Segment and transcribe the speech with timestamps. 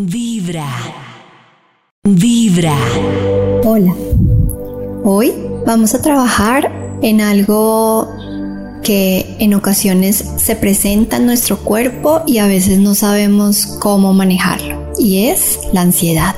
[0.00, 0.68] Vibra.
[2.04, 2.76] Vibra.
[3.64, 3.92] Hola.
[5.02, 5.32] Hoy
[5.66, 6.70] vamos a trabajar
[7.02, 8.08] en algo
[8.84, 14.92] que en ocasiones se presenta en nuestro cuerpo y a veces no sabemos cómo manejarlo.
[15.00, 16.36] Y es la ansiedad.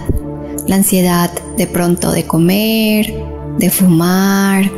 [0.67, 3.13] La ansiedad de pronto de comer,
[3.59, 4.73] de fumar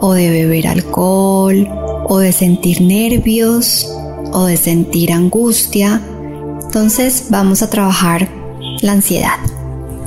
[0.00, 1.68] o de beber alcohol
[2.08, 3.88] o de sentir nervios
[4.32, 6.02] o de sentir angustia
[6.74, 8.28] entonces vamos a trabajar
[8.80, 9.38] la ansiedad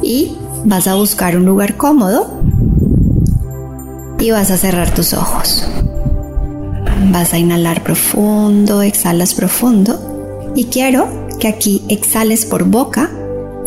[0.02, 0.36] y
[0.66, 2.42] vas a buscar un lugar cómodo
[4.20, 5.66] y vas a cerrar tus ojos.
[7.10, 11.08] Vas a inhalar profundo, exhalas profundo y quiero
[11.40, 13.10] que aquí exhales por boca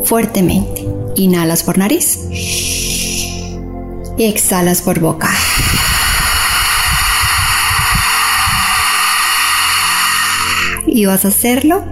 [0.05, 0.87] fuertemente.
[1.17, 5.31] Inhalas por nariz y exhalas por boca.
[10.87, 11.83] Y vas a hacerlo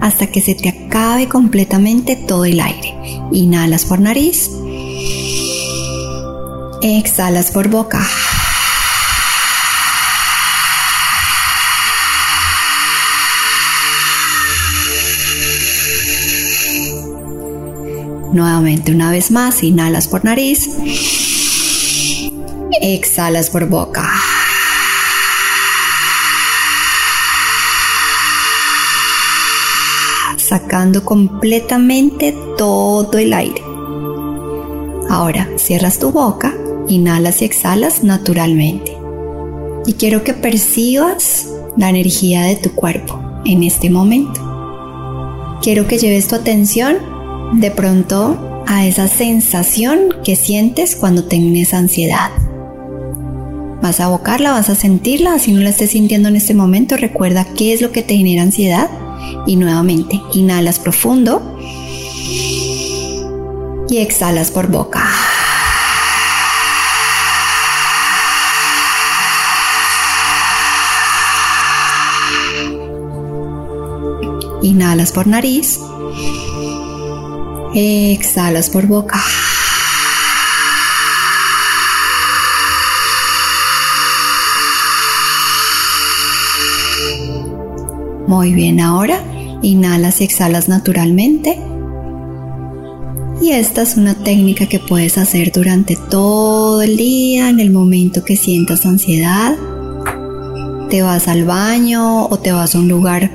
[0.00, 2.94] hasta que se te acabe completamente todo el aire.
[3.32, 4.50] Inhalas por nariz.
[6.82, 8.06] Exhalas por boca.
[18.32, 20.68] Nuevamente una vez más, inhalas por nariz.
[22.82, 24.12] Exhalas por boca.
[30.56, 33.60] Sacando completamente todo el aire.
[35.10, 36.54] Ahora cierras tu boca,
[36.88, 38.96] inhalas y exhalas naturalmente.
[39.84, 44.40] Y quiero que percibas la energía de tu cuerpo en este momento.
[45.60, 46.96] Quiero que lleves tu atención
[47.60, 52.30] de pronto a esa sensación que sientes cuando tienes ansiedad.
[53.82, 57.46] Vas a abocarla, vas a sentirla, si no la estés sintiendo en este momento, recuerda
[57.56, 58.88] qué es lo que te genera ansiedad
[59.46, 61.42] y nuevamente, inhalas profundo
[63.88, 65.08] y exhalas por boca.
[74.62, 75.78] Inhalas por nariz.
[77.74, 79.22] Exhalas por boca.
[88.26, 89.20] Muy bien, ahora
[89.62, 91.58] inhalas y exhalas naturalmente.
[93.40, 98.24] Y esta es una técnica que puedes hacer durante todo el día, en el momento
[98.24, 99.56] que sientas ansiedad.
[100.88, 103.30] Te vas al baño o te vas a un lugar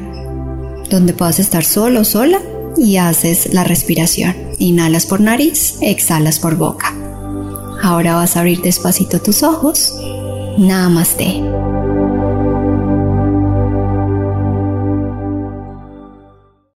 [0.90, 2.42] donde puedas estar solo sola
[2.78, 4.36] y haces la respiración.
[4.58, 6.96] Inhalas por nariz, exhalas por boca.
[7.84, 9.94] Ahora vas a abrir despacito tus ojos.
[10.58, 11.42] Namaste.